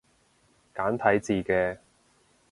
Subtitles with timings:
[0.73, 1.77] 簡體字嘅